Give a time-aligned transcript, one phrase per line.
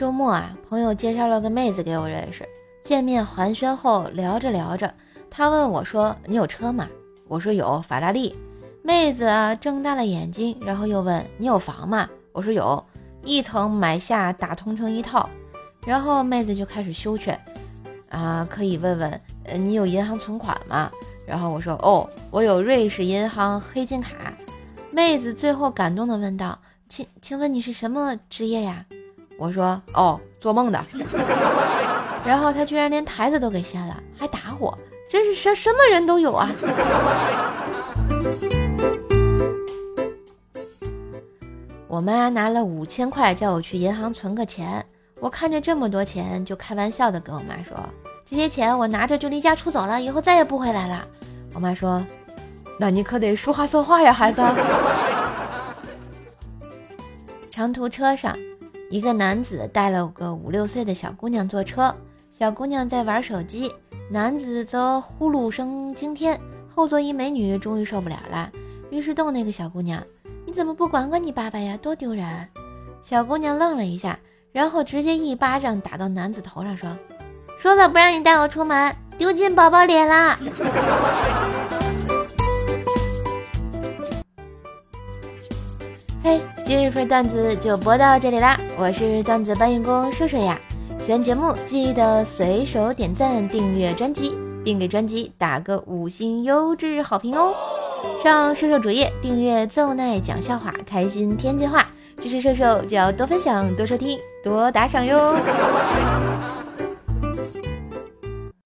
[0.00, 2.48] 周末啊，朋友介绍了个妹子给我认识。
[2.82, 4.94] 见面寒暄后，聊着聊着，
[5.28, 6.88] 他问我说：“你有车吗？”
[7.28, 8.34] 我说：“有，法拉利。”
[8.82, 12.82] 妹子啊睁大了眼睛，然后又问：“你有房吗？”我说：“有，
[13.24, 15.28] 一层买下，打通成一套。”
[15.84, 17.38] 然后妹子就开始羞劝
[18.08, 20.90] ：“啊，可以问问，呃，你有银行存款吗？”
[21.28, 24.32] 然后我说：“哦，我有瑞士银行黑金卡。”
[24.90, 26.58] 妹子最后感动的问道
[26.88, 28.86] ：“请请问你是什么职业呀？”
[29.40, 30.78] 我说：“哦，做梦的。
[32.26, 36.50] ”然后他居然连台子都给掀了，还打我，真是什什么人都有啊！
[41.88, 44.84] 我妈拿了五千块叫我去银行存个钱，
[45.18, 47.74] 我看着这么多钱，就开玩笑的跟我妈说
[48.28, 51.02] ：“这些钱我拿着就离家出走了，以后再也不回来了。”
[51.54, 52.04] 我妈说
[52.78, 54.42] ：“那你可得说话算话呀，孩子。
[57.50, 58.36] ”长途车上，
[58.90, 61.94] 一个男子带了个五六岁的小姑娘坐车。
[62.32, 63.72] 小姑娘在玩手机，
[64.10, 66.38] 男子则呼噜声惊天。
[66.74, 68.50] 后座一美女终于受不了了，
[68.90, 70.02] 于是逗那个小姑娘
[70.44, 71.76] ：“你怎么不管管你爸爸呀？
[71.80, 72.26] 多丢人！”
[73.02, 74.18] 小姑娘愣了一下，
[74.50, 76.88] 然后直接一巴掌打到男子头上，说
[77.56, 80.36] ：“说了不让你带我出门，丢进宝宝脸了。”
[86.22, 88.58] 嘿，今日份段子就播到这里啦！
[88.78, 90.58] 我是段子搬运工瘦瘦呀。
[91.02, 97.54] 喜欢节目记得随手点赞、订阅专辑，并给专辑打个五星优质好评哦！
[98.22, 101.86] 上瘦瘦主页订阅“奏奈讲笑话”，开心天津话，
[102.20, 105.34] 支持瘦瘦就要多分享、多收听、多打赏哟！